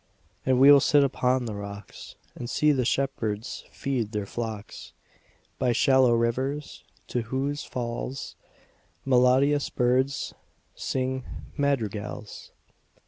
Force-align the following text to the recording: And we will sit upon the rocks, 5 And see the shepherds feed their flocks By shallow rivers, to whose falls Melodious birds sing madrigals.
And 0.47 0.59
we 0.59 0.71
will 0.71 0.79
sit 0.79 1.03
upon 1.03 1.45
the 1.45 1.53
rocks, 1.53 2.15
5 2.29 2.37
And 2.37 2.49
see 2.49 2.71
the 2.71 2.85
shepherds 2.85 3.65
feed 3.71 4.13
their 4.13 4.25
flocks 4.25 4.93
By 5.59 5.73
shallow 5.73 6.13
rivers, 6.13 6.83
to 7.09 7.21
whose 7.21 7.63
falls 7.65 8.35
Melodious 9.05 9.69
birds 9.69 10.33
sing 10.73 11.23
madrigals. 11.55 12.49